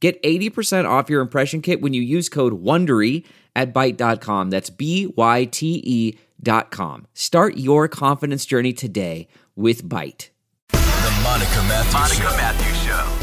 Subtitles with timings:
[0.00, 3.24] Get 80% off your impression kit when you use code WONDERY
[3.56, 4.50] at Byte.com.
[4.50, 7.06] That's B-Y-T-E dot com.
[7.14, 10.28] Start your confidence journey today with Byte.
[10.70, 12.36] The Monica Matthews Monica Show.
[12.36, 13.18] Matthews Show.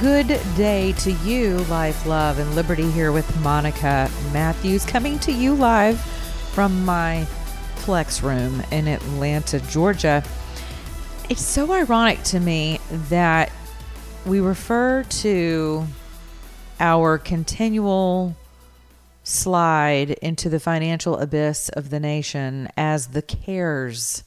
[0.00, 5.54] Good day to you, life, love, and liberty here with Monica Matthews, coming to you
[5.54, 6.00] live
[6.52, 7.24] from my
[7.76, 10.24] flex room in Atlanta, Georgia.
[11.28, 13.50] It's so ironic to me that
[14.26, 15.86] we refer to
[16.80, 18.34] our continual
[19.22, 24.24] slide into the financial abyss of the nation as the CARES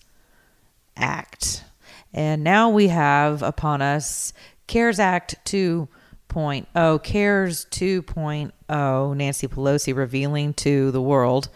[0.95, 1.65] Act.
[2.13, 4.31] And now we have upon us
[4.67, 11.49] CARES Act 2.0, CARES 2.0, Nancy Pelosi revealing to the world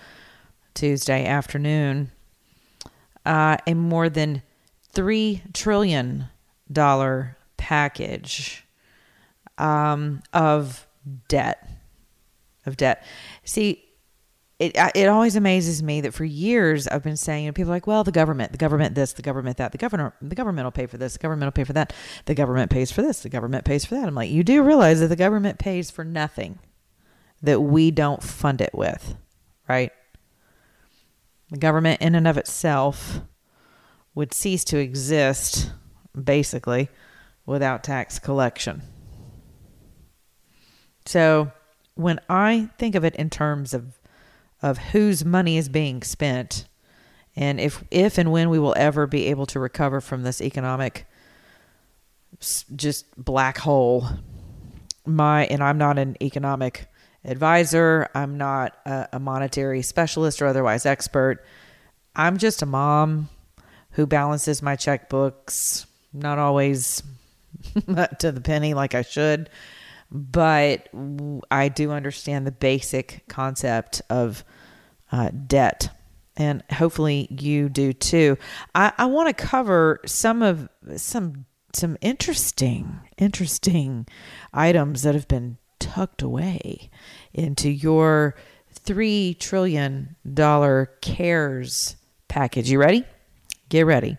[0.73, 2.11] Tuesday afternoon
[3.25, 4.41] uh, a more than
[4.93, 6.25] $3 trillion
[7.63, 8.67] package
[9.57, 10.85] um, of
[11.29, 11.69] debt.
[12.65, 13.05] Of debt.
[13.45, 13.85] See,
[14.59, 17.75] it it always amazes me that for years I've been saying, you know, people are
[17.75, 20.71] like, well, the government, the government this, the government that, the governor, the government will
[20.71, 21.93] pay for this, the government will pay for that,
[22.25, 24.07] the government pays for this, the government pays for that.
[24.07, 26.59] I'm like, you do realize that the government pays for nothing
[27.41, 29.15] that we don't fund it with,
[29.69, 29.91] right?
[31.49, 33.21] The government, in and of itself,
[34.15, 35.71] would cease to exist,
[36.21, 36.89] basically,
[37.45, 38.81] without tax collection.
[41.05, 41.51] So,
[41.95, 43.99] when I think of it in terms of
[44.61, 46.65] of whose money is being spent
[47.35, 51.05] and if if and when we will ever be able to recover from this economic
[52.75, 54.07] just black hole
[55.05, 56.87] my and I'm not an economic
[57.25, 61.45] advisor I'm not a, a monetary specialist or otherwise expert
[62.15, 63.29] I'm just a mom
[63.91, 67.03] who balances my checkbooks not always
[68.19, 69.49] to the penny like I should
[70.13, 70.89] but
[71.49, 74.45] I do understand the basic concept of
[75.11, 75.89] uh, debt,
[76.37, 78.37] and hopefully you do too.
[78.75, 84.05] I, I want to cover some of some some interesting interesting
[84.53, 86.91] items that have been tucked away
[87.33, 88.35] into your
[88.71, 91.95] three trillion dollar cares
[92.27, 92.69] package.
[92.69, 93.03] You ready?
[93.69, 94.17] Get ready.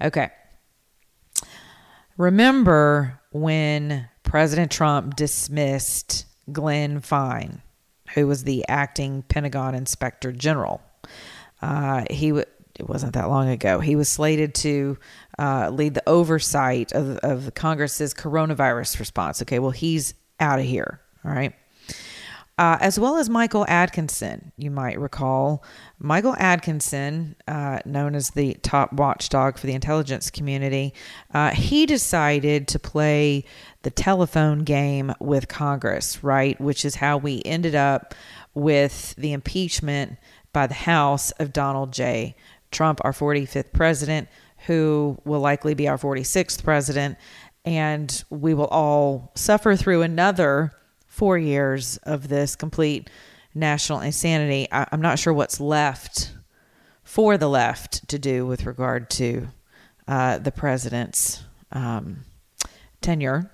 [0.00, 0.30] Okay.
[2.16, 7.62] Remember when President Trump dismissed Glenn Fine,
[8.14, 10.80] who was the acting Pentagon Inspector General?
[11.60, 12.46] Uh, he w-
[12.78, 13.80] it wasn't that long ago.
[13.80, 14.98] He was slated to
[15.38, 19.42] uh, lead the oversight of, of Congress's coronavirus response.
[19.42, 21.00] Okay, well, he's out of here.
[21.24, 21.54] All right
[22.62, 24.52] uh, as well as Michael Atkinson.
[24.56, 25.64] You might recall
[25.98, 30.94] Michael Atkinson, uh, known as the top watchdog for the intelligence community,
[31.34, 33.44] uh, he decided to play
[33.82, 36.60] the telephone game with Congress, right?
[36.60, 38.14] Which is how we ended up
[38.54, 40.16] with the impeachment
[40.52, 42.36] by the House of Donald J.
[42.70, 44.28] Trump, our 45th president,
[44.66, 47.18] who will likely be our 46th president.
[47.64, 50.72] And we will all suffer through another
[51.12, 53.10] four years of this complete
[53.54, 54.66] national insanity.
[54.72, 56.32] I, I'm not sure what's left
[57.04, 59.48] for the left to do with regard to
[60.08, 62.24] uh, the president's um,
[63.02, 63.52] tenure,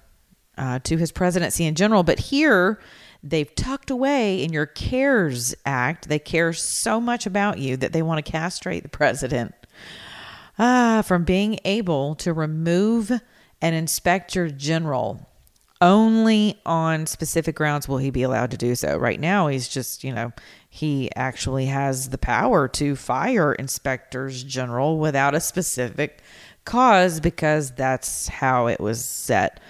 [0.56, 2.04] uh, to his presidency in general.
[2.04, 2.78] But here,
[3.24, 8.02] they've tucked away in your CARES Act, they care so much about you that they
[8.02, 9.52] want to castrate the president
[10.60, 13.10] ah, from being able to remove
[13.60, 15.28] an inspector general
[15.81, 18.97] only on specific grounds will he be allowed to do so.
[18.97, 20.32] Right now, he's just, you know,
[20.69, 26.20] he actually has the power to fire inspectors general without a specific
[26.64, 29.61] cause because that's how it was set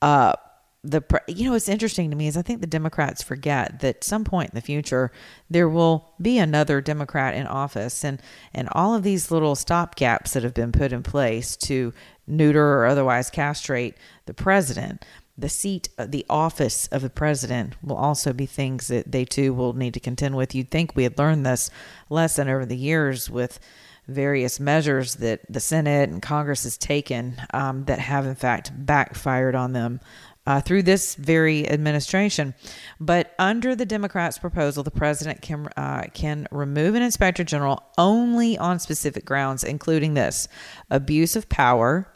[0.00, 0.46] up.
[0.82, 4.24] The you know what's interesting to me is I think the Democrats forget that some
[4.24, 5.12] point in the future
[5.50, 8.18] there will be another Democrat in office and
[8.54, 11.92] and all of these little stopgaps that have been put in place to
[12.26, 13.94] neuter or otherwise castrate
[14.24, 15.04] the president
[15.40, 19.52] the seat, uh, the office of the president will also be things that they too
[19.52, 20.54] will need to contend with.
[20.54, 21.70] You'd think we had learned this
[22.08, 23.58] lesson over the years with
[24.06, 29.54] various measures that the Senate and Congress has taken um, that have in fact backfired
[29.54, 30.00] on them
[30.46, 32.54] uh, through this very administration.
[32.98, 38.58] But under the Democrats' proposal, the president can uh, can remove an inspector general only
[38.58, 40.48] on specific grounds, including this:
[40.90, 42.12] abuse of power,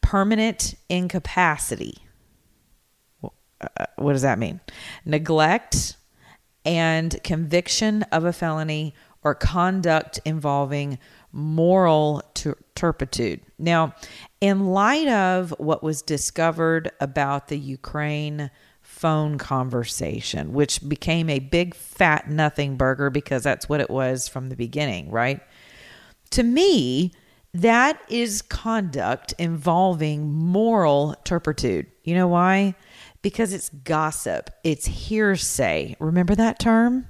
[0.00, 2.01] permanent incapacity.
[3.62, 4.60] Uh, what does that mean?
[5.04, 5.96] Neglect
[6.64, 8.94] and conviction of a felony
[9.24, 10.98] or conduct involving
[11.32, 12.22] moral
[12.74, 13.40] turpitude.
[13.58, 13.94] Now,
[14.40, 18.50] in light of what was discovered about the Ukraine
[18.82, 24.48] phone conversation, which became a big fat nothing burger because that's what it was from
[24.48, 25.40] the beginning, right?
[26.30, 27.12] To me,
[27.54, 31.86] that is conduct involving moral turpitude.
[32.02, 32.74] You know why?
[33.22, 35.96] Because it's gossip, it's hearsay.
[36.00, 37.06] Remember that term?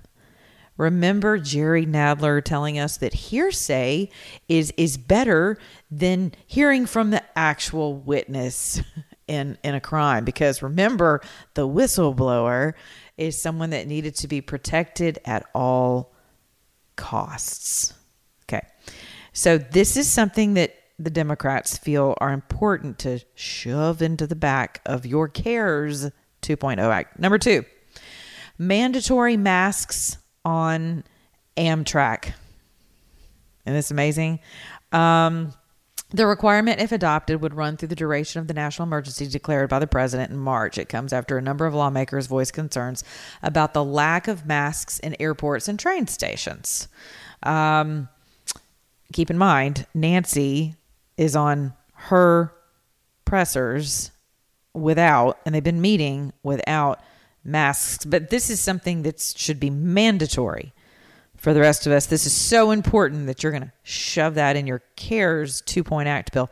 [0.77, 4.09] Remember Jerry Nadler telling us that hearsay
[4.49, 5.59] is is better
[5.91, 8.81] than hearing from the actual witness
[9.29, 11.21] in in a crime because remember
[11.55, 12.73] the whistleblower
[13.17, 16.15] is someone that needed to be protected at all
[16.97, 17.95] costs.
[18.45, 18.67] Okay.
[19.33, 24.81] So this is something that the Democrats feel are important to shove into the back
[24.87, 26.11] of your CARES
[26.43, 27.19] 2.0 Act.
[27.19, 27.65] Number 2,
[28.59, 31.05] mandatory masks on
[31.57, 32.33] Amtrak.
[33.65, 34.41] And it's amazing.
[34.91, 35.55] Um,
[36.11, 39.79] the requirement, if adopted, would run through the duration of the national emergency declared by
[39.79, 40.77] the president in March.
[40.77, 43.03] It comes after a number of lawmakers voiced concerns
[43.43, 46.89] about the lack of masks in airports and train stations.
[47.43, 48.09] Um,
[49.13, 50.77] keep in mind, Nancy
[51.23, 52.53] is on her
[53.25, 54.11] pressers
[54.75, 57.01] without, and they've been meeting without
[57.45, 58.05] masks.
[58.05, 60.73] But this is something that should be mandatory
[61.37, 62.07] for the rest of us.
[62.07, 66.09] This is so important that you're going to shove that in your CARES 2 Point
[66.09, 66.51] Act bill.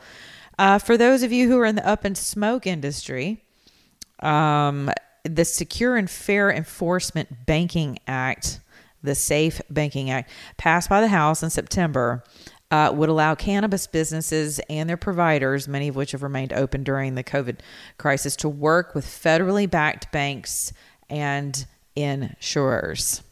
[0.58, 3.42] Uh, for those of you who are in the up and smoke industry,
[4.20, 4.90] um,
[5.24, 8.60] the Secure and Fair Enforcement Banking Act,
[9.02, 12.22] the Safe Banking Act, passed by the House in September,
[12.70, 17.14] uh, would allow cannabis businesses and their providers, many of which have remained open during
[17.14, 17.58] the COVID
[17.98, 20.72] crisis, to work with federally backed banks
[21.08, 23.22] and insurers.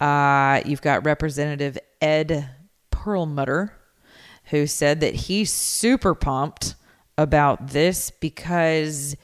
[0.00, 2.48] Uh, you've got Representative Ed
[2.90, 3.76] Perlmutter,
[4.46, 6.74] who said that he's super pumped
[7.16, 9.14] about this because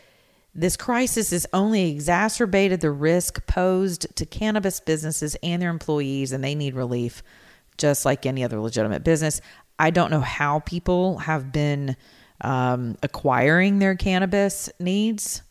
[0.55, 6.45] this crisis has only exacerbated the risk posed to cannabis businesses and their employees, and
[6.45, 7.23] they need relief
[7.79, 9.41] just like any other legitimate business.
[9.79, 11.97] I don't know how people have been
[12.41, 15.43] um, acquiring their cannabis needs.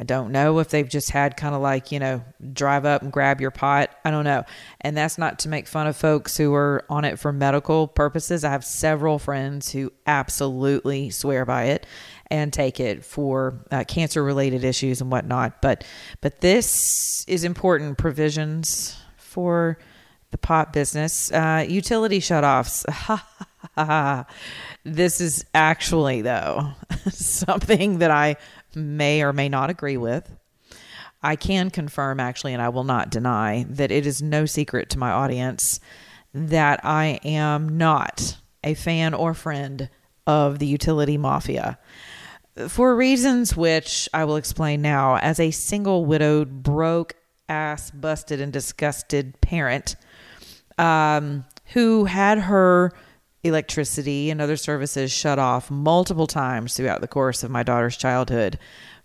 [0.00, 2.22] I don't know if they've just had kind of like, you know,
[2.52, 3.90] drive up and grab your pot.
[4.04, 4.44] I don't know.
[4.80, 8.44] And that's not to make fun of folks who are on it for medical purposes.
[8.44, 11.84] I have several friends who absolutely swear by it
[12.30, 15.60] and take it for uh, cancer related issues and whatnot.
[15.60, 15.82] But,
[16.20, 19.78] but this is important provisions for
[20.30, 21.32] the pot business.
[21.32, 22.84] Uh, utility shutoffs.
[24.84, 26.72] this is actually, though,
[27.10, 28.36] something that I
[28.74, 30.30] may or may not agree with.
[31.22, 34.98] I can confirm, actually, and I will not deny that it is no secret to
[34.98, 35.80] my audience
[36.32, 39.88] that I am not a fan or friend
[40.26, 41.78] of the utility mafia.
[42.68, 47.14] For reasons which I will explain now, as a single widowed, broke
[47.48, 49.96] ass, busted, and disgusted parent,
[50.78, 52.92] um, who had her
[53.44, 58.58] electricity and other services shut off multiple times throughout the course of my daughter's childhood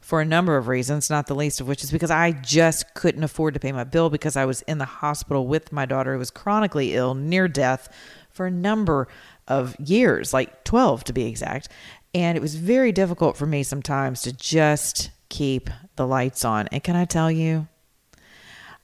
[0.04, 3.24] for a number of reasons, not the least of which is because I just couldn't
[3.24, 6.20] afford to pay my bill because I was in the hospital with my daughter who
[6.20, 7.88] was chronically ill, near death
[8.30, 9.08] for a number
[9.48, 11.70] of years, like 12 to be exact.
[12.14, 16.68] And it was very difficult for me sometimes to just keep the lights on.
[16.68, 17.68] And can I tell you,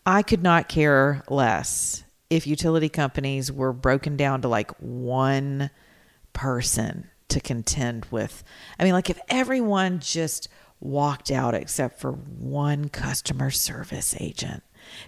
[0.06, 5.70] I could not care less if utility companies were broken down to like one
[6.34, 8.44] person to contend with.
[8.80, 10.48] I mean, like if everyone just
[10.80, 14.64] walked out except for one customer service agent,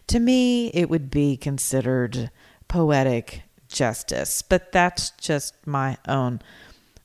[0.07, 2.31] to me, it would be considered
[2.67, 4.41] poetic justice.
[4.41, 6.41] But that's just my own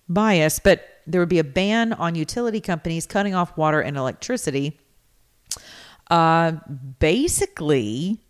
[0.09, 0.59] bias.
[0.59, 4.79] But there would be a ban on utility companies cutting off water and electricity.
[6.11, 6.53] Uh,
[6.99, 8.21] basically,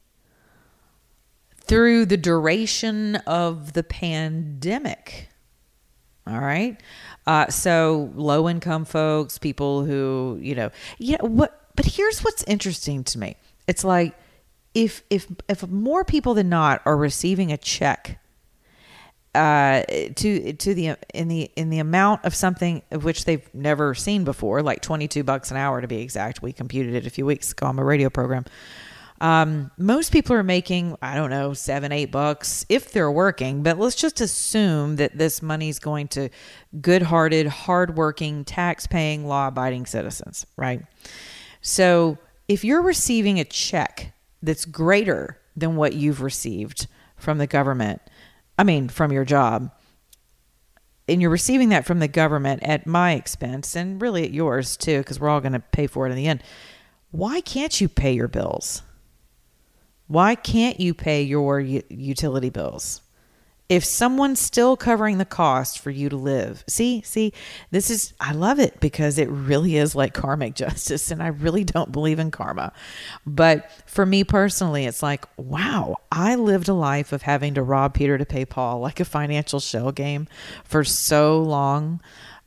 [1.66, 5.28] through the duration of the pandemic.
[6.26, 6.80] All right.
[7.26, 13.04] Uh, so low income folks, people who, you know, yeah, what, but here's what's interesting
[13.04, 13.36] to me.
[13.66, 14.16] It's like
[14.74, 18.20] if, if, if more people than not are receiving a check
[19.36, 19.82] uh,
[20.14, 24.24] to to the in the in the amount of something of which they've never seen
[24.24, 26.40] before, like twenty two bucks an hour to be exact.
[26.40, 28.46] We computed it a few weeks ago on my radio program.
[29.20, 33.78] Um, most people are making, I don't know, seven, eight bucks if they're working, but
[33.78, 36.28] let's just assume that this money is going to
[36.80, 40.82] good hearted, hardworking, tax paying, law abiding citizens, right?
[41.62, 48.02] So if you're receiving a check that's greater than what you've received from the government,
[48.58, 49.70] I mean, from your job,
[51.08, 54.98] and you're receiving that from the government at my expense and really at yours too,
[54.98, 56.42] because we're all going to pay for it in the end,
[57.12, 58.82] why can't you pay your bills?
[60.08, 63.02] Why can't you pay your u- utility bills?
[63.68, 67.32] If someone's still covering the cost for you to live, see, see,
[67.72, 71.10] this is, I love it because it really is like karmic justice.
[71.10, 72.72] And I really don't believe in karma.
[73.26, 77.94] But for me personally, it's like, wow, I lived a life of having to rob
[77.94, 80.28] Peter to pay Paul like a financial shell game
[80.62, 82.00] for so long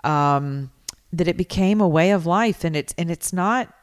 [0.05, 0.71] um,
[1.11, 2.63] that it became a way of life.
[2.63, 3.73] And it's, and it's not,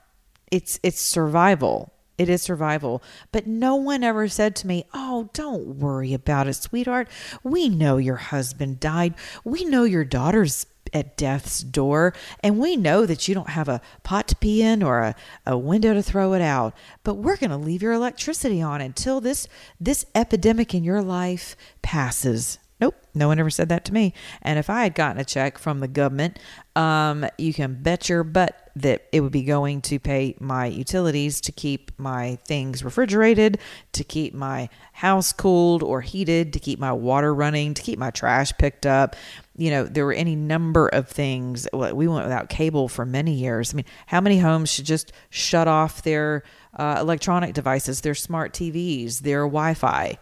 [0.51, 3.03] it's, it's survival it is survival.
[3.33, 7.09] But no one ever said to me, Oh, don't worry about it, sweetheart.
[7.43, 9.15] We know your husband died.
[9.45, 13.81] We know your daughter's at death's door, and we know that you don't have a
[14.03, 16.75] pot to pee in or a, a window to throw it out.
[17.03, 19.49] But we're going to leave your electricity on until this
[19.81, 22.59] this epidemic in your life passes.
[22.79, 24.13] Nope, no one ever said that to me.
[24.43, 26.39] And if I had gotten a check from the government,
[26.75, 31.41] um, you can bet your butt that it would be going to pay my utilities
[31.41, 33.59] to keep my things refrigerated,
[33.93, 38.11] to keep my house cooled or heated, to keep my water running, to keep my
[38.11, 39.17] trash picked up.
[39.57, 41.67] You know, there were any number of things.
[41.73, 43.73] We went without cable for many years.
[43.73, 46.43] I mean, how many homes should just shut off their
[46.75, 50.19] uh, electronic devices, their smart TVs, their Wi Fi?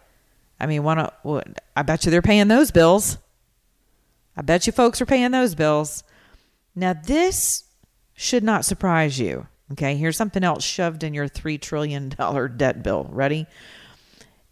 [0.61, 1.23] I mean, not?
[1.76, 3.18] I bet you they're paying those bills.
[4.37, 6.02] I bet you folks are paying those bills.
[6.75, 7.64] Now, this
[8.14, 9.46] should not surprise you.
[9.73, 12.11] Okay, here's something else shoved in your $3 trillion
[12.56, 13.08] debt bill.
[13.11, 13.46] Ready?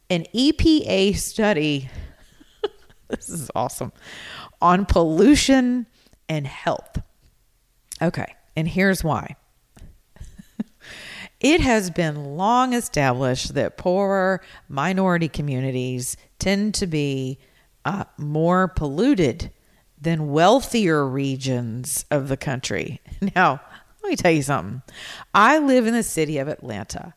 [0.09, 1.89] An EPA study,
[3.09, 3.93] this is awesome,
[4.61, 5.87] on pollution
[6.29, 7.01] and health.
[8.01, 9.37] Okay, and here's why.
[11.43, 17.39] It has been long established that poorer minority communities tend to be
[17.85, 19.51] uh, more polluted
[20.01, 23.01] than wealthier regions of the country.
[23.37, 23.61] Now,
[24.03, 24.83] let me tell you something.
[25.33, 27.15] I live in the city of Atlanta,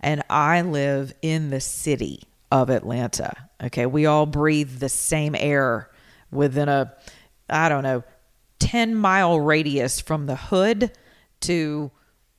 [0.00, 3.48] and I live in the city of Atlanta.
[3.62, 5.90] Okay, we all breathe the same air
[6.30, 6.92] within a,
[7.48, 8.04] I don't know,
[8.58, 10.92] 10 mile radius from the hood
[11.40, 11.90] to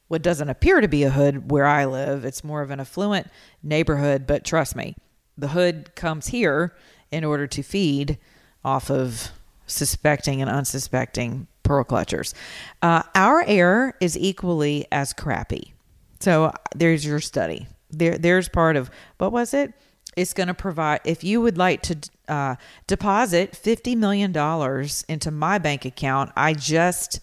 [0.08, 2.26] what doesn't appear to be a hood where I live.
[2.26, 3.28] It's more of an affluent
[3.62, 4.96] neighborhood, but trust me,
[5.38, 6.76] the hood comes here
[7.12, 8.18] in order to feed
[8.64, 9.30] off of
[9.66, 12.34] suspecting and unsuspecting pearl clutchers.
[12.82, 15.74] Uh, our air is equally as crappy.
[16.20, 17.68] So there's your study.
[17.92, 19.74] There, there's part of what was it?
[20.16, 21.02] It's going to provide.
[21.06, 21.98] If you would like to
[22.28, 22.56] uh,
[22.88, 27.20] deposit fifty million dollars into my bank account, I just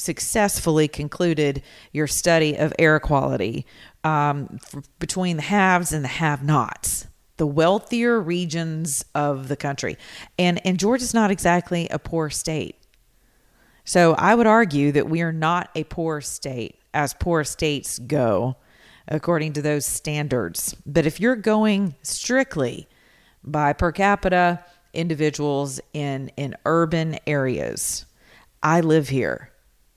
[0.00, 3.66] successfully concluded your study of air quality
[4.02, 4.58] um,
[4.98, 7.06] between the haves and the have-nots
[7.40, 9.96] the wealthier regions of the country.
[10.38, 12.76] And and Georgia's not exactly a poor state.
[13.82, 18.56] So I would argue that we are not a poor state as poor states go
[19.08, 20.76] according to those standards.
[20.84, 22.86] But if you're going strictly
[23.42, 28.04] by per capita individuals in in urban areas,
[28.62, 29.50] I live here.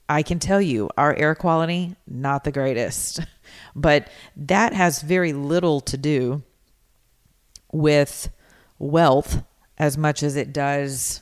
[0.09, 3.19] I can tell you our air quality not the greatest.
[3.75, 6.43] But that has very little to do
[7.71, 8.29] with
[8.79, 9.43] wealth
[9.77, 11.21] as much as it does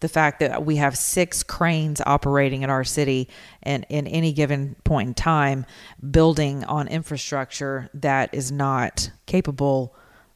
[0.00, 3.28] the fact that we have six cranes operating in our city
[3.62, 5.64] and in any given point in time
[6.10, 9.94] building on infrastructure that is not capable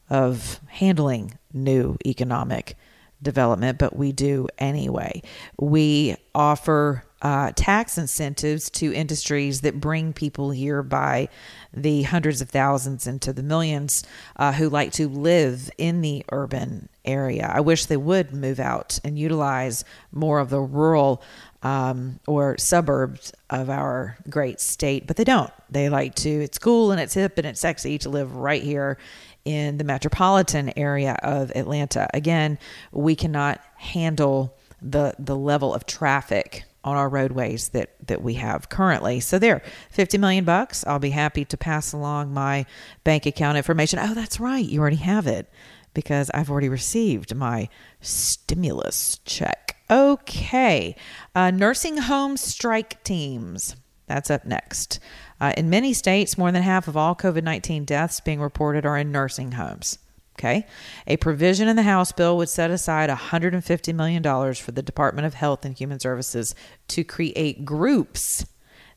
[0.09, 2.75] of handling new economic
[3.21, 5.21] development, but we do anyway.
[5.59, 11.29] We offer uh, tax incentives to industries that bring people here by
[11.73, 14.03] the hundreds of thousands into the millions
[14.37, 17.49] uh, who like to live in the urban area.
[17.53, 21.21] I wish they would move out and utilize more of the rural
[21.63, 25.51] um, or suburbs of our great state, but they don't.
[25.69, 28.97] They like to, it's cool and it's hip and it's sexy to live right here
[29.45, 32.07] in the metropolitan area of Atlanta.
[32.13, 32.57] Again,
[32.91, 38.69] we cannot handle the the level of traffic on our roadways that that we have
[38.69, 39.19] currently.
[39.19, 39.61] So there,
[39.91, 40.85] 50 million bucks.
[40.87, 42.65] I'll be happy to pass along my
[43.03, 43.99] bank account information.
[43.99, 44.65] Oh, that's right.
[44.65, 45.47] You already have it.
[45.93, 47.67] because I've already received my
[47.99, 49.75] stimulus check.
[49.89, 50.95] Okay.
[51.35, 53.75] Uh, nursing home strike teams.
[54.07, 54.99] That's up next.
[55.39, 58.97] Uh, in many states, more than half of all COVID 19 deaths being reported are
[58.97, 59.97] in nursing homes.
[60.37, 60.65] Okay.
[61.07, 64.23] A provision in the House bill would set aside $150 million
[64.55, 66.55] for the Department of Health and Human Services
[66.87, 68.45] to create groups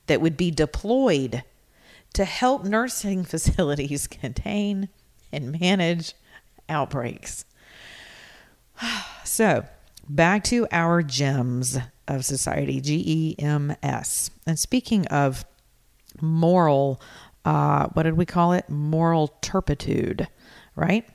[0.07, 1.43] that would be deployed
[2.15, 4.89] to help nursing facilities contain
[5.33, 6.15] and manage
[6.69, 7.45] outbreaks.
[9.27, 9.65] So,
[10.07, 14.31] back to our gems of society, G E M S.
[14.47, 15.47] And speaking of
[16.21, 17.01] moral,
[17.45, 18.69] uh, what did we call it?
[18.69, 20.29] Moral turpitude,
[20.77, 21.09] right?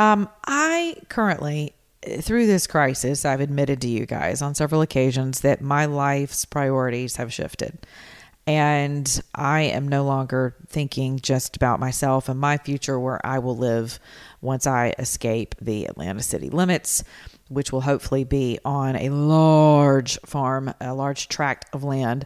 [0.00, 1.74] Um, I currently,
[2.22, 7.16] through this crisis, I've admitted to you guys on several occasions that my life's priorities
[7.16, 7.86] have shifted.
[8.46, 13.58] And I am no longer thinking just about myself and my future where I will
[13.58, 14.00] live
[14.40, 17.04] once I escape the Atlanta city limits,
[17.48, 22.24] which will hopefully be on a large farm, a large tract of land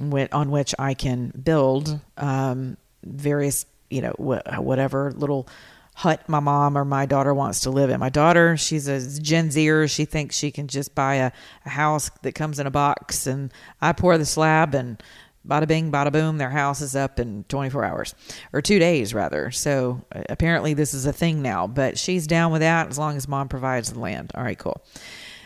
[0.00, 5.46] on which I can build um, various, you know, wh- whatever little
[5.94, 8.00] hut my mom or my daughter wants to live in.
[8.00, 9.86] My daughter, she's a Gen Zer.
[9.88, 11.32] She thinks she can just buy a,
[11.66, 15.02] a house that comes in a box and I pour the slab and
[15.46, 18.14] bada bing, bada boom, their house is up in 24 hours
[18.52, 19.50] or two days rather.
[19.50, 23.16] So uh, apparently this is a thing now, but she's down with that as long
[23.16, 24.32] as mom provides the land.
[24.34, 24.82] All right, cool.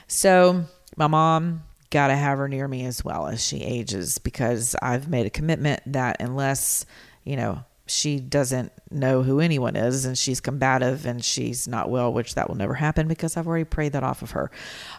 [0.07, 0.65] So
[0.97, 5.09] my mom got to have her near me as well as she ages because I've
[5.09, 6.85] made a commitment that unless,
[7.25, 12.13] you know, she doesn't know who anyone is and she's combative and she's not well,
[12.13, 14.51] which that will never happen because I've already prayed that off of her.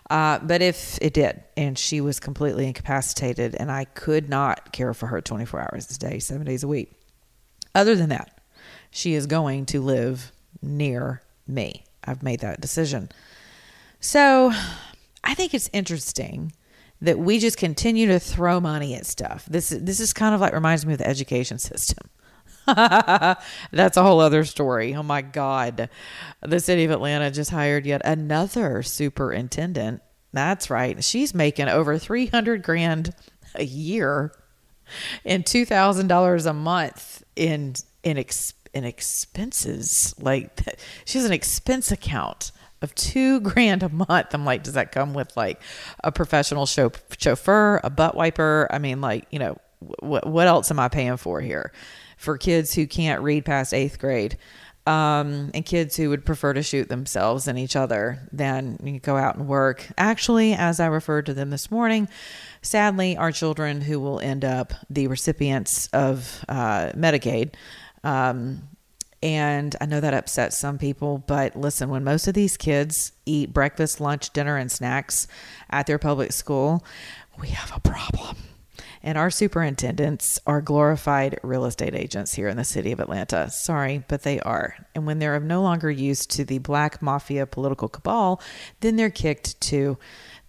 [0.09, 4.93] Uh, but if it did and she was completely incapacitated and I could not care
[4.93, 6.93] for her 24 hours a day, seven days a week,
[7.75, 8.39] other than that,
[8.89, 11.83] she is going to live near me.
[12.03, 13.09] I've made that decision.
[13.99, 14.53] So
[15.23, 16.53] I think it's interesting
[17.01, 19.45] that we just continue to throw money at stuff.
[19.45, 22.09] This this is kind of like reminds me of the education system.
[23.71, 24.93] That's a whole other story.
[24.93, 25.89] Oh my God.
[26.41, 30.01] The city of Atlanta just hired yet another superintendent.
[30.33, 31.01] That's right.
[31.03, 33.13] She's making over 300 grand
[33.55, 34.33] a year
[35.23, 40.13] and $2,000 a month in, in, ex, in expenses.
[40.19, 40.59] Like
[41.05, 42.51] she has an expense account
[42.81, 44.33] of two grand a month.
[44.33, 45.61] I'm like, does that come with like
[46.03, 48.67] a professional show, chauffeur, a butt wiper?
[48.69, 51.71] I mean, like, you know, what, what else am I paying for here?
[52.17, 54.37] For kids who can't read past eighth grade.
[54.85, 59.35] Um, and kids who would prefer to shoot themselves and each other than go out
[59.35, 59.85] and work.
[59.97, 62.07] Actually, as I referred to them this morning,
[62.61, 67.55] sadly, our children who will end up the recipients of uh, Medicaid.
[68.05, 68.63] Um,
[69.21, 73.51] and I know that upsets some people, but listen, when most of these kids eat
[73.51, 75.27] breakfast, lunch, dinner, and snacks
[75.69, 76.85] at their public school,
[77.39, 78.37] we have a problem.
[79.07, 83.49] And our superintendents are glorified real estate agents here in the city of Atlanta.
[83.49, 84.75] Sorry, but they are.
[84.93, 88.41] And when they're of no longer used to the black mafia political cabal,
[88.81, 89.97] then they're kicked to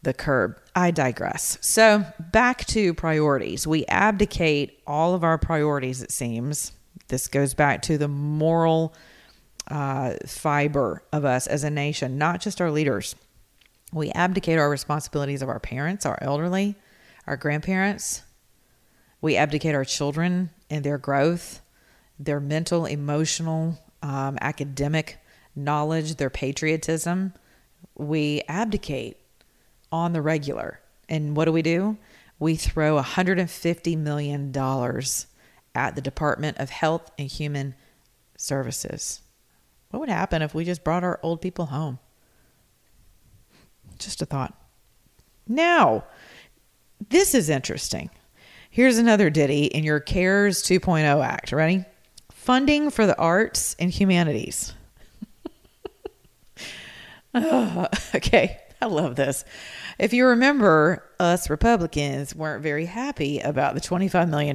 [0.03, 0.59] the curb.
[0.75, 1.57] I digress.
[1.61, 3.65] So, back to priorities.
[3.65, 6.73] We abdicate all of our priorities, it seems.
[7.07, 8.93] This goes back to the moral
[9.69, 13.15] uh, fiber of us as a nation, not just our leaders.
[13.93, 16.75] We abdicate our responsibilities of our parents, our elderly,
[17.25, 18.25] our grandparents,
[19.21, 21.61] we abdicate our children and their growth,
[22.19, 25.19] their mental, emotional, um, academic
[25.57, 27.33] knowledge, their patriotism.
[27.97, 29.19] We abdicate
[29.91, 30.81] on the regular.
[31.09, 31.97] And what do we do?
[32.39, 34.53] We throw $150 million
[35.75, 37.75] at the Department of Health and Human
[38.37, 39.23] Services.
[39.91, 41.99] What would happen if we just brought our old people home?
[43.99, 44.55] Just a thought.
[45.49, 46.05] Now,
[47.09, 48.11] this is interesting.
[48.71, 51.53] Here's another ditty in your CARES 2.0 Act.
[51.53, 51.85] Ready?
[52.31, 54.75] Funding for the arts and humanities.
[57.35, 59.45] oh, okay, I love this.
[59.99, 64.55] If you remember, us Republicans weren't very happy about the $25 million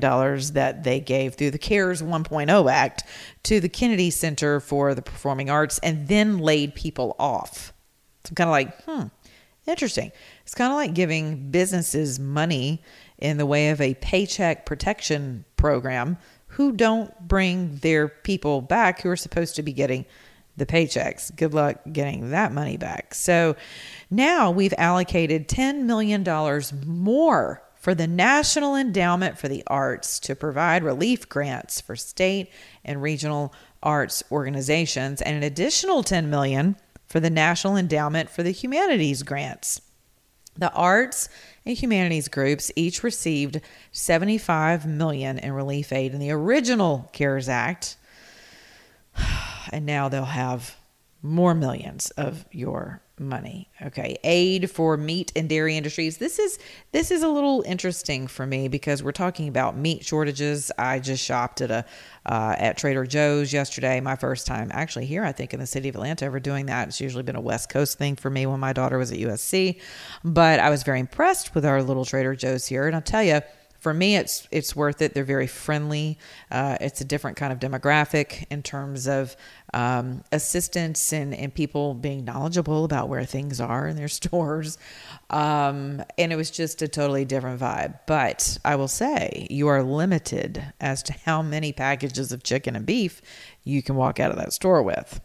[0.54, 3.04] that they gave through the CARES 1.0 Act
[3.44, 7.74] to the Kennedy Center for the Performing Arts and then laid people off.
[8.30, 9.08] I'm kind of like, hmm,
[9.68, 10.12] interesting.
[10.44, 12.82] It's kind of like giving businesses money
[13.24, 19.10] in the way of a paycheck protection program who don't bring their people back who
[19.10, 20.06] are supposed to be getting
[20.58, 21.34] the paychecks.
[21.36, 23.16] Good luck getting that money back.
[23.16, 23.56] So
[24.12, 26.24] now we've allocated $10 million
[26.86, 32.52] more for the National Endowment for the Arts to provide relief grants for state
[32.84, 36.76] and regional arts organizations and an additional 10 million
[37.08, 39.82] for the National Endowment for the Humanities grants.
[40.58, 41.30] The arts
[41.66, 47.98] and humanities groups each received 75 million in relief aid in the original CARES Act.
[49.72, 50.76] And now they'll have
[51.24, 53.70] more millions of your money.
[53.82, 54.18] Okay.
[54.24, 56.18] Aid for meat and dairy industries.
[56.18, 56.60] This is
[56.92, 60.72] this is a little interesting for me because we're talking about meat shortages.
[60.78, 61.86] I just shopped at a
[62.26, 64.00] uh, at Trader Joe's yesterday.
[64.00, 66.88] My first time actually here, I think, in the city of Atlanta, ever doing that.
[66.88, 69.80] It's usually been a West Coast thing for me when my daughter was at USC,
[70.24, 73.42] but I was very impressed with our little Trader Joe's here, and I'll tell you
[73.84, 75.14] for me, it's it's worth it.
[75.14, 76.18] They're very friendly.
[76.50, 79.36] Uh, it's a different kind of demographic in terms of
[79.74, 84.78] um, assistance and, and people being knowledgeable about where things are in their stores.
[85.30, 88.00] Um, and it was just a totally different vibe.
[88.08, 92.86] But I will say, you are limited as to how many packages of chicken and
[92.86, 93.22] beef
[93.66, 95.20] you can walk out of that store with.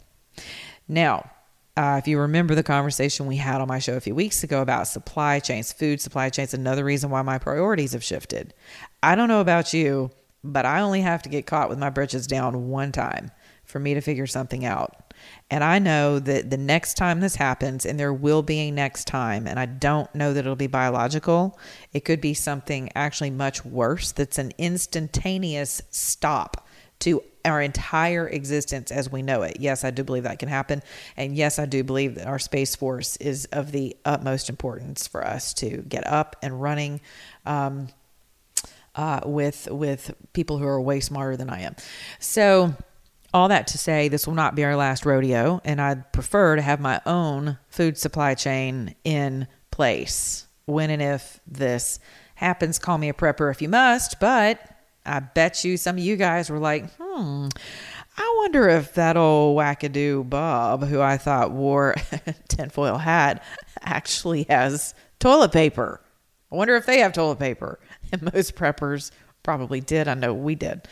[0.88, 1.30] Now,
[1.78, 4.62] uh, if you remember the conversation we had on my show a few weeks ago
[4.62, 8.52] about supply chains, food supply chains, another reason why my priorities have shifted.
[9.00, 10.10] I don't know about you,
[10.42, 13.30] but I only have to get caught with my britches down one time
[13.64, 15.14] for me to figure something out.
[15.52, 19.06] And I know that the next time this happens, and there will be a next
[19.06, 21.60] time, and I don't know that it'll be biological,
[21.92, 26.66] it could be something actually much worse that's an instantaneous stop
[27.00, 29.56] to our entire existence as we know it.
[29.60, 30.82] Yes, I do believe that can happen.
[31.16, 35.26] And yes, I do believe that our Space Force is of the utmost importance for
[35.26, 37.00] us to get up and running.
[37.44, 37.88] Um,
[38.94, 41.76] uh, with with people who are way smarter than I am,
[42.18, 42.74] so
[43.32, 46.62] all that to say, this will not be our last rodeo, and I'd prefer to
[46.62, 52.00] have my own food supply chain in place when and if this
[52.36, 52.78] happens.
[52.78, 54.60] Call me a prepper if you must, but
[55.08, 57.48] I bet you some of you guys were like, hmm,
[58.16, 63.42] I wonder if that old wackadoo Bob, who I thought wore a tinfoil hat,
[63.80, 66.00] actually has toilet paper.
[66.50, 67.78] I wonder if they have toilet paper.
[68.10, 69.10] And most preppers
[69.42, 70.08] probably did.
[70.08, 70.88] I know we did,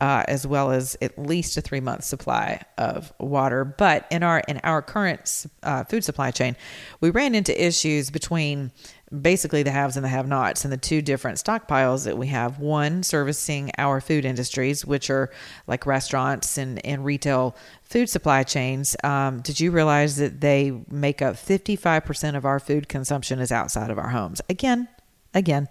[0.00, 3.64] uh, as well as at least a three month supply of water.
[3.64, 6.56] But in our in our current uh, food supply chain,
[7.00, 8.70] we ran into issues between
[9.10, 12.58] basically the haves and the have nots and the two different stockpiles that we have.
[12.58, 15.30] One servicing our food industries which are
[15.66, 18.96] like restaurants and, and retail food supply chains.
[19.02, 23.90] Um, did you realize that they make up 55% of our food consumption is outside
[23.90, 24.40] of our homes?
[24.48, 24.88] Again
[25.32, 25.68] again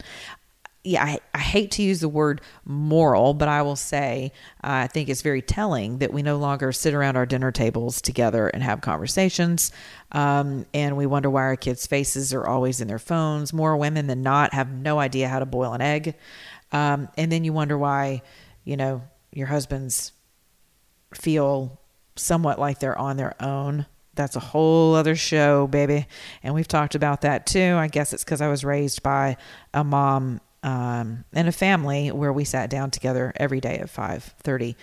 [0.90, 4.32] yeah, I, I, hate to use the word moral, but I will say
[4.64, 8.02] uh, I think it's very telling that we no longer sit around our dinner tables
[8.02, 9.72] together and have conversations.
[10.12, 13.54] Um, and we wonder why our kids' faces are always in their phones.
[13.54, 16.16] More women than not have no idea how to boil an egg.
[16.72, 18.24] Um, and then you wonder why,
[18.64, 20.12] you know, your husbands
[21.14, 21.80] feel
[22.16, 26.06] somewhat like they're on their own that's a whole other show, baby.
[26.44, 27.76] And we've talked about that too.
[27.78, 29.38] I guess it's because I was raised by
[29.74, 34.76] a mom um, and a family where we sat down together every day at 5.30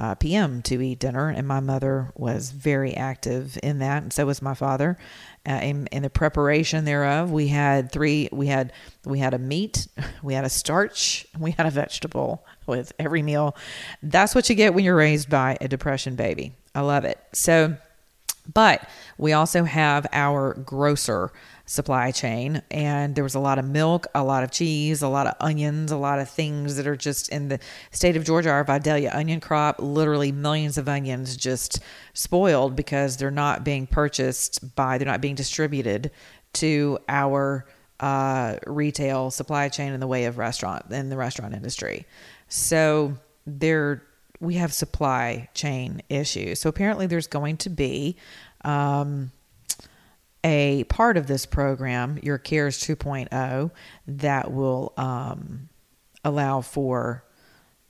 [0.00, 0.62] uh, p.m.
[0.62, 1.28] to eat dinner.
[1.28, 4.96] And my mother was very active in that, and so was my father.
[5.46, 8.28] Uh, in, in, the preparation thereof, we had three.
[8.32, 8.72] We had
[9.04, 9.88] we had a meat,
[10.22, 13.56] we had a starch, we had a vegetable with every meal.
[14.02, 16.52] That's what you get when you're raised by a depression baby.
[16.74, 17.18] I love it.
[17.32, 17.76] So,
[18.52, 21.30] but we also have our grocer
[21.70, 22.60] supply chain.
[22.72, 25.92] And there was a lot of milk, a lot of cheese, a lot of onions,
[25.92, 27.60] a lot of things that are just in the
[27.92, 28.50] state of Georgia.
[28.50, 31.78] Our Vidalia onion crop, literally millions of onions just
[32.12, 36.10] spoiled because they're not being purchased by, they're not being distributed
[36.54, 37.66] to our
[38.00, 42.04] uh, retail supply chain in the way of restaurant in the restaurant industry.
[42.48, 44.02] So there
[44.40, 46.58] we have supply chain issues.
[46.58, 48.16] So apparently there's going to be
[48.64, 49.30] um,
[50.44, 53.70] a part of this program, your CARES 2.0,
[54.06, 55.68] that will um,
[56.24, 57.24] allow for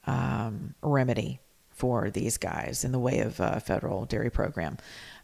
[0.07, 4.77] um, remedy for these guys in the way of a federal dairy program.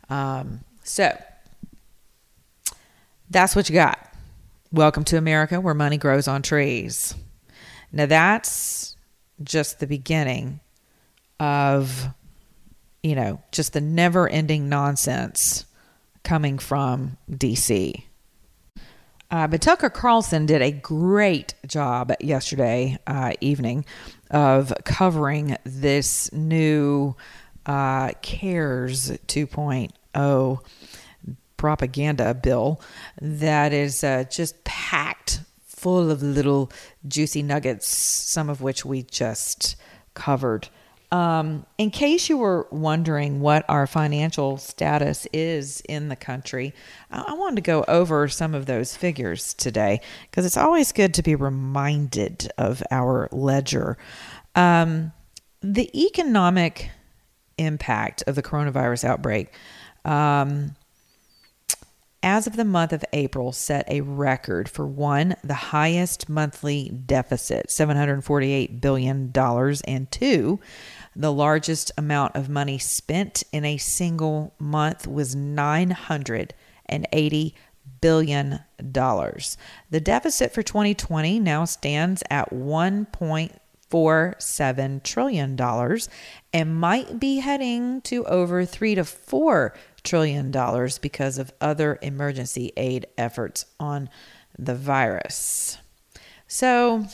[0.08, 1.16] Um, so
[3.28, 4.12] that's what you got.
[4.72, 7.14] Welcome to America, where money grows on trees.
[7.92, 8.96] Now that's
[9.42, 10.60] just the beginning
[11.40, 12.08] of,
[13.02, 15.66] you know, just the never ending nonsense
[16.26, 18.02] coming from DC.
[19.30, 23.84] Uh, but Tucker Carlson did a great job yesterday uh, evening
[24.32, 27.14] of covering this new
[27.64, 30.58] uh, CARES 2.0
[31.56, 32.80] propaganda bill
[33.20, 36.72] that is uh, just packed full of little
[37.06, 39.76] juicy nuggets, some of which we just
[40.14, 40.68] covered
[41.12, 46.74] Um, in case you were wondering what our financial status is in the country,
[47.10, 51.14] I, I wanted to go over some of those figures today because it's always good
[51.14, 53.96] to be reminded of our ledger.
[54.56, 55.12] Um,
[55.62, 56.90] the economic
[57.58, 59.52] impact of the coronavirus outbreak.
[60.04, 60.76] Um,
[62.22, 67.68] as of the month of April, set a record for one, the highest monthly deficit,
[67.68, 69.32] $748 billion,
[69.86, 70.58] and two,
[71.16, 77.55] the largest amount of money spent in a single month was $980
[78.02, 78.61] billion.
[78.79, 86.11] The deficit for 2020 now stands at 1.47 trillion dollars
[86.52, 89.74] and might be heading to over 3 to 4
[90.05, 94.11] trillion dollars because of other emergency aid efforts on
[94.59, 95.79] the virus.
[96.46, 97.07] So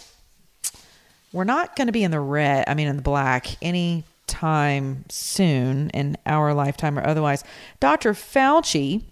[1.32, 5.04] we're not going to be in the red, I mean in the black any time
[5.08, 7.44] soon in our lifetime or otherwise.
[7.80, 8.12] Dr.
[8.12, 9.02] Fauci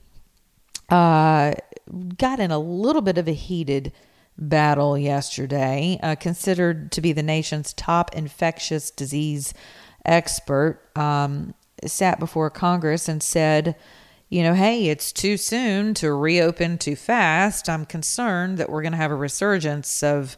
[0.88, 1.52] uh,
[2.16, 3.92] got in a little bit of a heated
[4.38, 9.52] battle yesterday, uh, considered to be the nation's top infectious disease
[10.04, 10.80] expert.
[10.96, 11.54] Um,
[11.86, 13.76] sat before Congress and said,
[14.28, 17.68] you know, hey, it's too soon to reopen too fast.
[17.68, 20.36] I'm concerned that we're going to have a resurgence of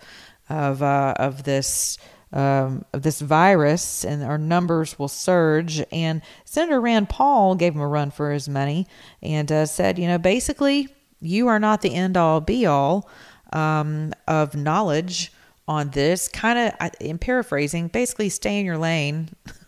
[0.53, 1.99] of uh, of this
[2.33, 5.83] um, of this virus, and our numbers will surge.
[5.91, 8.87] And Senator Rand Paul gave him a run for his money
[9.23, 10.89] and uh, said, you know, basically,
[11.21, 13.09] you are not the end all be all
[13.53, 15.33] um, of knowledge
[15.69, 16.29] on this.
[16.29, 19.31] Kind of, in paraphrasing, basically, stay in your lane.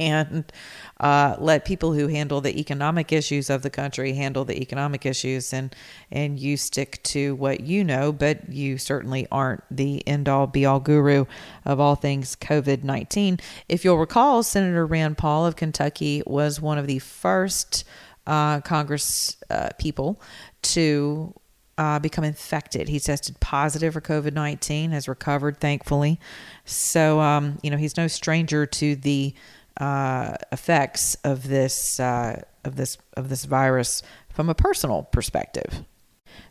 [0.00, 0.50] and
[0.98, 5.52] uh, let people who handle the economic issues of the country handle the economic issues
[5.52, 5.76] and
[6.10, 10.64] and you stick to what you know but you certainly aren't the end all be
[10.64, 11.26] all guru
[11.64, 16.86] of all things covid-19 if you'll recall senator rand paul of kentucky was one of
[16.86, 17.84] the first
[18.26, 20.20] uh, congress uh, people
[20.62, 21.34] to
[21.78, 22.90] uh, become infected.
[22.90, 26.20] He tested positive for COVID 19, has recovered, thankfully.
[26.66, 29.32] So, um, you know, he's no stranger to the
[29.80, 35.84] uh, effects of this uh, of this of this virus from a personal perspective.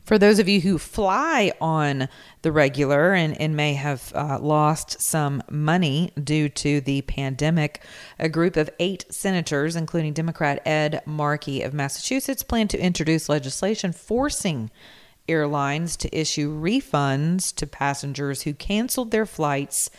[0.04, 2.10] For those of you who fly on
[2.42, 7.84] the regular and, and may have uh, lost some money due to the pandemic,
[8.18, 13.94] a group of eight senators, including Democrat Ed Markey of Massachusetts, plan to introduce legislation
[13.94, 14.72] forcing
[15.28, 19.92] airlines to issue refunds to passengers who canceled their flights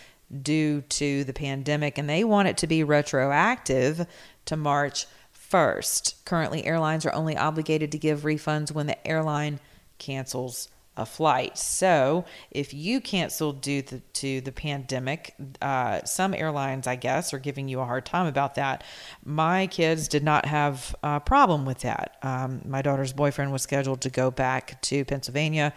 [0.43, 4.07] due to the pandemic, and they want it to be retroactive
[4.47, 5.07] to March
[5.51, 6.25] 1st.
[6.25, 9.61] Currently, airlines are only obligated to give refunds when the airline
[9.99, 11.57] cancels a flight.
[11.57, 17.39] So, if you canceled due to, to the pandemic, uh, some airlines, I guess, are
[17.39, 18.85] giving you a hard time about that.
[19.25, 22.17] My kids did not have a problem with that.
[22.23, 25.73] Um, my daughter's boyfriend was scheduled to go back to Pennsylvania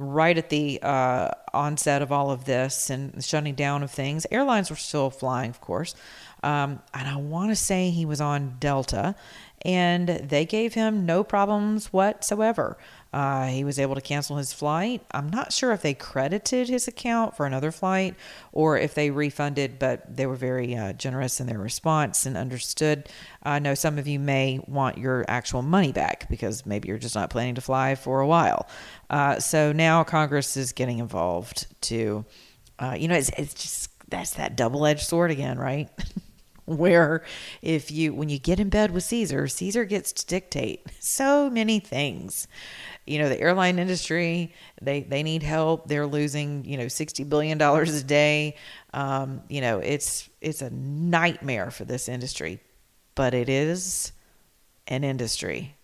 [0.00, 4.26] right at the uh, onset of all of this and shutting down of things.
[4.30, 5.94] Airlines were still flying, of course.
[6.42, 9.14] Um, and I want to say he was on Delta,
[9.62, 12.78] and they gave him no problems whatsoever.
[13.12, 15.02] Uh, he was able to cancel his flight.
[15.10, 18.14] I'm not sure if they credited his account for another flight
[18.52, 23.08] or if they refunded, but they were very uh, generous in their response and understood.
[23.42, 27.16] I know some of you may want your actual money back because maybe you're just
[27.16, 28.68] not planning to fly for a while.
[29.08, 32.24] Uh, so now Congress is getting involved to,
[32.78, 35.88] uh, you know, it's, it's just that's that double edged sword again, right?
[36.76, 37.22] where
[37.62, 41.80] if you when you get in bed with Caesar, Caesar gets to dictate so many
[41.80, 42.46] things.
[43.06, 45.88] You know, the airline industry, they they need help.
[45.88, 48.56] They're losing, you know, 60 billion dollars a day.
[48.94, 52.60] Um, you know, it's it's a nightmare for this industry,
[53.14, 54.12] but it is
[54.86, 55.76] an industry,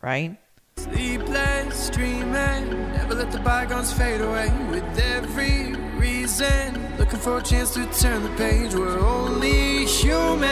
[0.00, 0.38] right?
[0.76, 6.91] Sleepless dreaming, never let the bygones fade away with every reason.
[7.22, 8.74] Looking for a chance to turn the page.
[8.74, 10.50] We're only human.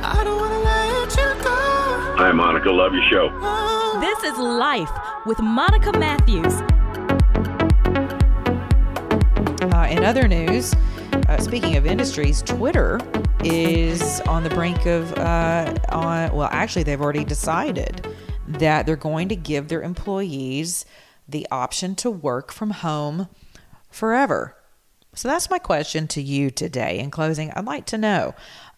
[0.00, 1.56] I don't wanna let you go.
[2.18, 2.70] Hi, Monica.
[2.70, 3.98] Love your show.
[3.98, 4.92] This is Life
[5.26, 6.54] with Monica Matthews.
[9.72, 10.72] Uh, in other news,
[11.28, 13.00] uh, speaking of industries, Twitter
[13.42, 18.06] is on the brink of, uh, on, well, actually, they've already decided
[18.46, 20.84] that they're going to give their employees
[21.28, 23.26] the option to work from home
[23.90, 24.54] forever.
[25.14, 26.98] So that's my question to you today.
[26.98, 28.34] In closing, I'd like to know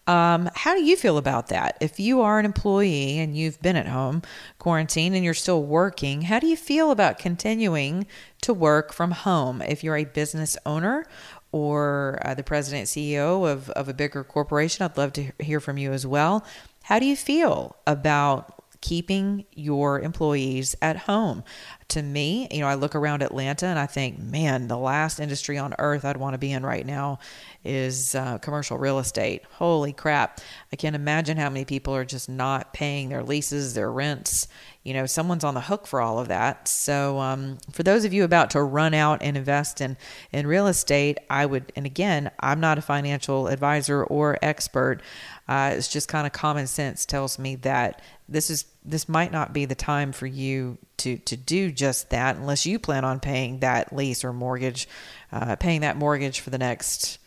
[0.07, 1.77] um, how do you feel about that?
[1.81, 4.21] If you are an employee and you've been at home
[4.59, 8.05] quarantine and you're still working, how do you feel about continuing
[8.41, 9.61] to work from home?
[9.61, 11.07] If you're a business owner
[11.51, 15.77] or uh, the president CEO of, of a bigger corporation, I'd love to hear from
[15.77, 16.45] you as well.
[16.83, 21.43] How do you feel about keeping your employees at home.
[21.89, 25.57] To me, you know, I look around Atlanta and I think, man, the last industry
[25.57, 27.19] on earth I'd want to be in right now
[27.63, 29.43] is uh, commercial real estate.
[29.53, 30.41] Holy crap.
[30.71, 34.47] I can't imagine how many people are just not paying their leases, their rents.
[34.83, 36.67] You know, someone's on the hook for all of that.
[36.67, 39.97] So, um, for those of you about to run out and invest in,
[40.31, 45.01] in real estate, I would, and again, I'm not a financial advisor or expert.
[45.47, 49.53] Uh, it's just kind of common sense tells me that this is this might not
[49.53, 53.59] be the time for you to to do just that unless you plan on paying
[53.59, 54.87] that lease or mortgage,
[55.31, 57.19] uh, paying that mortgage for the next,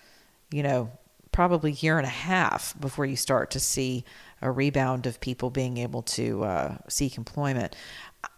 [0.51, 0.91] you know,
[1.31, 4.05] probably year and a half before you start to see
[4.43, 7.77] a rebound of people being able to uh, seek employment.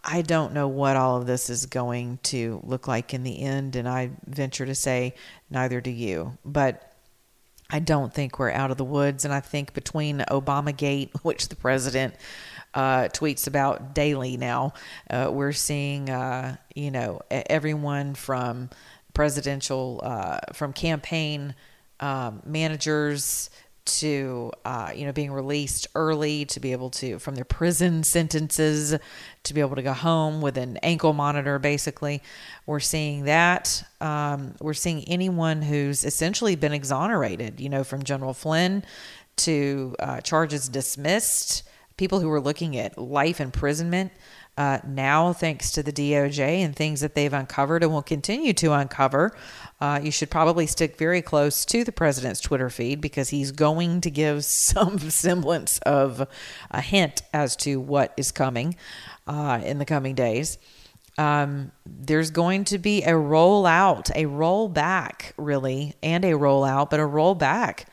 [0.03, 3.75] I don't know what all of this is going to look like in the end,
[3.75, 5.15] and I venture to say
[5.49, 6.37] neither do you.
[6.45, 6.91] But
[7.71, 9.23] I don't think we're out of the woods.
[9.25, 12.13] And I think between Obamagate, which the president
[12.73, 14.73] uh, tweets about daily now,
[15.09, 18.69] uh, we're seeing, uh, you know, everyone from
[19.13, 21.55] presidential, uh, from campaign
[21.99, 23.49] um, managers
[23.83, 28.97] to uh, you know being released early to be able to from their prison sentences
[29.43, 32.21] to be able to go home with an ankle monitor basically.
[32.65, 33.83] We're seeing that.
[33.99, 38.83] Um, we're seeing anyone who's essentially been exonerated you know from general flynn
[39.37, 41.63] to uh, charges dismissed
[42.01, 44.11] people who were looking at life imprisonment
[44.57, 48.73] uh, now, thanks to the DOJ and things that they've uncovered and will continue to
[48.73, 49.37] uncover,
[49.79, 54.01] uh, you should probably stick very close to the president's Twitter feed because he's going
[54.01, 56.27] to give some semblance of
[56.71, 58.75] a hint as to what is coming
[59.27, 60.57] uh, in the coming days.
[61.19, 67.03] Um, there's going to be a rollout, a rollback, really, and a rollout, but a
[67.03, 67.83] rollback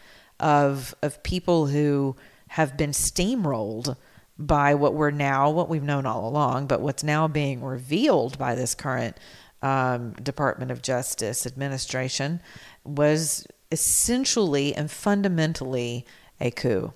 [0.40, 2.16] of of people who
[2.48, 3.96] have been steamrolled
[4.38, 8.54] by what we're now, what we've known all along, but what's now being revealed by
[8.54, 9.16] this current
[9.62, 12.40] um, Department of Justice administration
[12.84, 16.06] was essentially and fundamentally
[16.40, 16.92] a coup,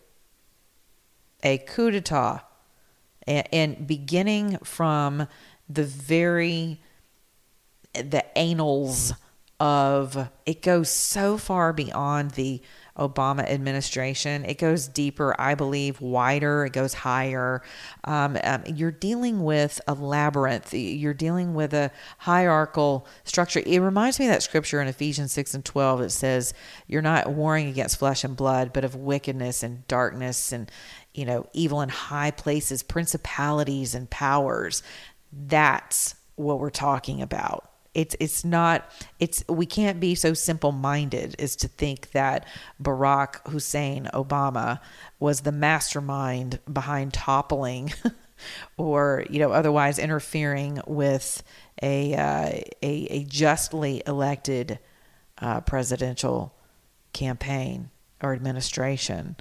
[1.42, 2.40] a coup d'etat,
[3.26, 5.26] and, and beginning from
[5.68, 6.80] the very
[7.94, 9.12] the annals
[9.60, 12.62] of it goes so far beyond the
[12.98, 14.44] Obama administration.
[14.44, 17.62] It goes deeper, I believe, wider, it goes higher.
[18.04, 23.62] Um, um, you're dealing with a labyrinth, you're dealing with a hierarchical structure.
[23.64, 26.52] It reminds me of that scripture in Ephesians 6 and 12 that says,
[26.86, 30.70] You're not warring against flesh and blood, but of wickedness and darkness and
[31.14, 34.82] you know, evil in high places, principalities and powers.
[35.30, 41.36] That's what we're talking about it's it's not it's we can't be so simple minded
[41.38, 42.46] as to think that
[42.82, 44.80] Barack Hussein Obama
[45.20, 47.92] was the mastermind behind toppling
[48.76, 51.42] or you know otherwise interfering with
[51.82, 54.78] a uh, a, a justly elected
[55.38, 56.54] uh, presidential
[57.12, 57.90] campaign
[58.22, 59.36] or administration.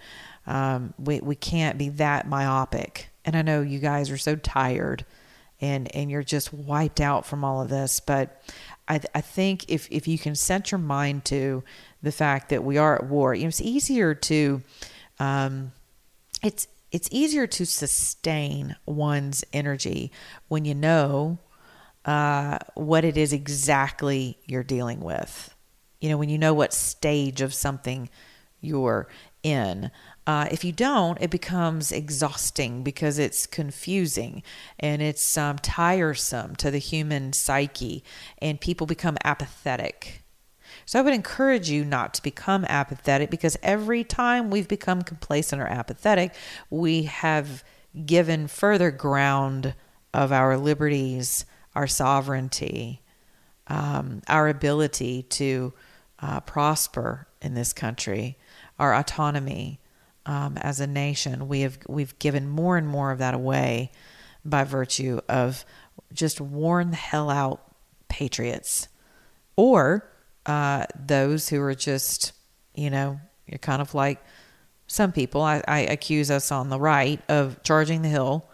[0.45, 3.09] Um, we we can't be that myopic.
[3.23, 5.05] And I know you guys are so tired
[5.61, 7.99] and and you're just wiped out from all of this.
[7.99, 8.41] But
[8.87, 11.63] I, I think if if you can set your mind to
[12.01, 14.61] the fact that we are at war, you know, it's easier to
[15.19, 15.71] um,
[16.43, 20.11] it's it's easier to sustain one's energy
[20.49, 21.37] when you know
[22.03, 25.55] uh, what it is exactly you're dealing with.
[26.01, 28.09] You know, when you know what stage of something
[28.59, 29.07] you're
[29.43, 29.91] in.
[30.27, 34.43] Uh, if you don't, it becomes exhausting because it's confusing
[34.79, 38.03] and it's um, tiresome to the human psyche,
[38.37, 40.21] and people become apathetic.
[40.85, 45.61] So I would encourage you not to become apathetic because every time we've become complacent
[45.61, 46.33] or apathetic,
[46.69, 47.63] we have
[48.05, 49.73] given further ground
[50.13, 53.01] of our liberties, our sovereignty,
[53.67, 55.73] um, our ability to
[56.19, 58.37] uh, prosper in this country,
[58.77, 59.80] our autonomy
[60.25, 61.47] um, as a nation.
[61.47, 63.91] We have we've given more and more of that away
[64.43, 65.65] by virtue of
[66.13, 67.61] just worn the hell out
[68.07, 68.87] patriots,
[69.55, 70.09] or
[70.45, 72.33] uh, those who are just
[72.73, 74.23] you know you're kind of like
[74.87, 75.41] some people.
[75.41, 78.45] I, I accuse us on the right of charging the hill,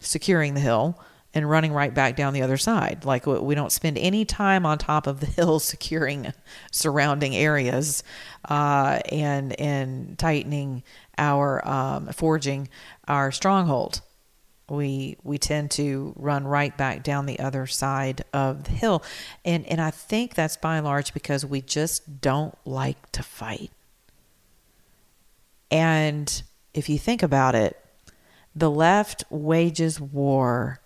[0.00, 1.00] securing the hill,
[1.36, 3.04] and running right back down the other side.
[3.04, 6.32] Like we don't spend any time on top of the hill securing
[6.72, 8.02] surrounding areas
[8.48, 10.82] uh, and and tightening
[11.18, 12.70] our um, forging
[13.06, 14.00] our stronghold.
[14.70, 19.04] we we tend to run right back down the other side of the hill
[19.44, 23.70] and and I think that's by and large because we just don't like to fight
[25.70, 27.78] and if you think about it
[28.54, 30.80] the left wages war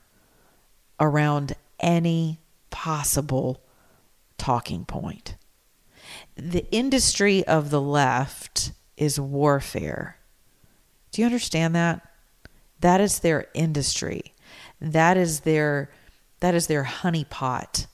[1.01, 2.39] around any
[2.71, 3.61] possible
[4.39, 5.37] talking point
[6.37, 10.19] the industry of the left is warfare
[11.11, 12.11] do you understand that
[12.81, 14.35] that is their industry.
[14.81, 15.91] That is their
[16.41, 17.87] that is their honeypot.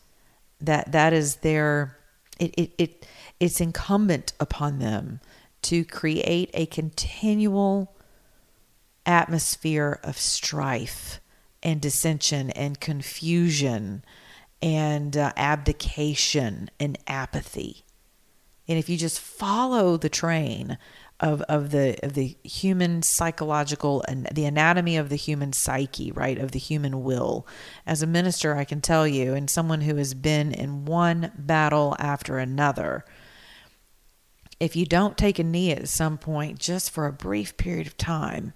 [0.61, 1.99] That that is their
[2.39, 3.07] it, it, it
[3.41, 5.21] it's incumbent upon them
[5.63, 7.97] to create a continual
[9.05, 11.21] atmosphere of strife
[11.63, 14.05] and dissension and confusion
[14.63, 17.85] and uh, abdication and apathy.
[18.69, 20.79] And if you just follow the train
[21.21, 26.39] of, of the of the human psychological and the anatomy of the human psyche, right?
[26.39, 27.47] Of the human will.
[27.87, 31.97] As a minister, I can tell you, and someone who has been in one battle
[31.99, 33.05] after another,
[34.61, 37.97] if you don't take a knee at some point just for a brief period of
[37.97, 38.53] time,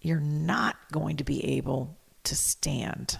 [0.00, 1.97] you're not going to be able
[2.28, 3.18] to stand.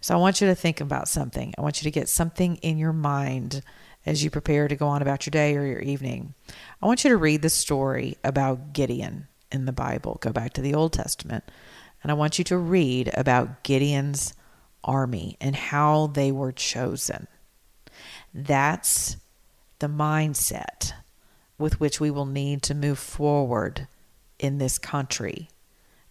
[0.00, 1.54] So I want you to think about something.
[1.56, 3.62] I want you to get something in your mind
[4.06, 6.34] as you prepare to go on about your day or your evening.
[6.82, 10.18] I want you to read the story about Gideon in the Bible.
[10.20, 11.44] Go back to the Old Testament.
[12.02, 14.34] And I want you to read about Gideon's
[14.82, 17.26] army and how they were chosen.
[18.34, 19.16] That's
[19.78, 20.92] the mindset
[21.56, 23.88] with which we will need to move forward
[24.38, 25.48] in this country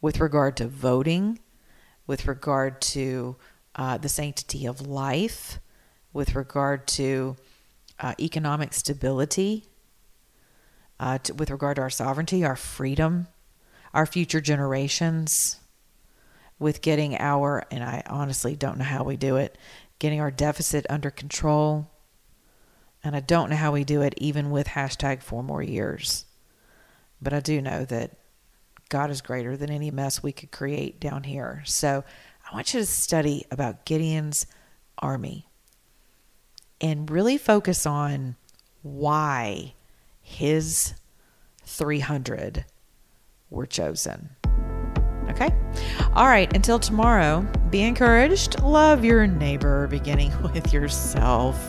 [0.02, 1.40] with regard to voting,
[2.08, 3.36] with regard to
[3.76, 5.60] uh, the sanctity of life,
[6.12, 7.36] with regard to
[8.00, 9.66] uh, economic stability,
[11.00, 13.28] uh, to, with regard to our sovereignty, our freedom,
[13.94, 15.60] our future generations,
[16.60, 19.58] with getting our, and I honestly don't know how we do it,
[20.00, 21.90] getting our deficit under control.
[23.04, 26.26] And I don't know how we do it even with hashtag four more years.
[27.22, 28.12] But I do know that
[28.94, 31.64] God is greater than any mess we could create down here.
[31.66, 32.04] So
[32.48, 34.46] I want you to study about Gideon's
[35.00, 35.50] army
[36.80, 38.36] and really focus on
[38.84, 39.74] why
[40.22, 40.94] his
[41.66, 42.66] 300
[43.50, 44.30] were chosen.
[45.28, 45.50] Okay?
[46.14, 47.42] All right, until tomorrow,
[47.72, 48.62] be encouraged.
[48.62, 51.68] Love your neighbor, beginning with yourself.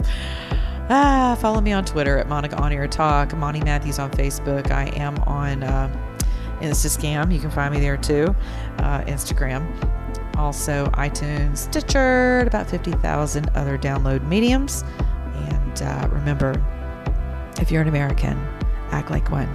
[0.91, 4.71] Ah, follow me on Twitter at Monica On Air Talk, Monty Matthews on Facebook.
[4.71, 6.14] I am on uh,
[6.61, 7.33] Instascam.
[7.33, 8.35] You can find me there too.
[8.79, 9.65] Uh, Instagram.
[10.37, 14.85] Also, iTunes, Stitcher, about 50,000 other download mediums.
[15.35, 16.61] And uh, remember,
[17.61, 18.37] if you're an American,
[18.91, 19.49] act like one.